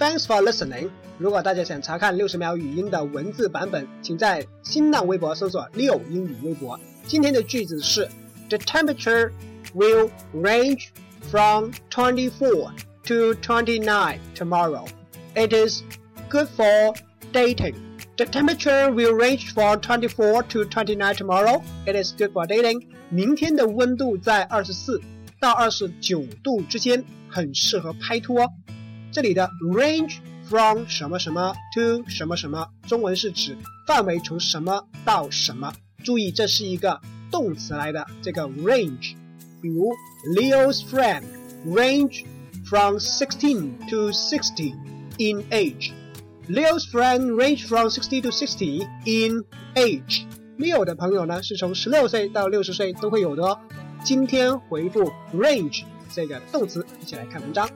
[0.00, 0.90] Thanks for listening。
[1.18, 6.78] 如果大家想查看六十秒语音的文字版本，请在新浪微博搜索“六英语微博”。
[7.06, 8.06] 今天的句子是：
[8.48, 9.32] The temperature
[9.74, 10.88] will range
[11.30, 12.72] from twenty-four
[13.04, 14.86] to twenty-nine tomorrow.
[15.34, 15.82] It is
[16.28, 16.94] good for
[17.32, 17.74] dating.
[18.16, 21.62] The temperature will range from twenty-four to twenty-nine tomorrow.
[21.86, 22.86] It is good for dating.
[23.08, 25.00] 明天的温度在二十四
[25.40, 28.52] 到二十九度之间，很适合拍拖。
[29.12, 30.18] 这里的 range
[30.48, 33.56] from 什么什么 to 什么什么，中文是指
[33.86, 35.72] 范围从什么到什么。
[36.04, 39.14] 注意，这是一个动词来的，这个 range。
[39.60, 39.90] 比如
[40.36, 41.22] Leo's friend
[41.66, 42.24] range
[42.64, 44.74] from sixteen to sixty
[45.18, 45.92] in age.
[46.48, 50.26] Leo's friend range from sixty to sixty in age.
[50.58, 53.58] Leo 的朋友呢，是从十六岁到六十岁都会有的哦。
[54.04, 55.84] 今天回复 range
[56.14, 57.68] 这个动词，一起来看文章。